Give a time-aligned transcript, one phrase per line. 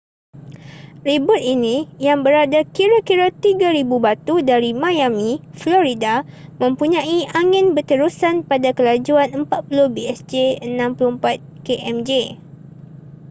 [1.07, 1.75] ribut ini
[2.07, 6.15] yang berada kira-kira 3,000 batu dari miami florida
[6.61, 9.45] mempunyai angin berterusan pada kelajuan 40
[9.95, 10.33] bsj
[10.65, 11.05] 64
[11.65, 12.11] kmj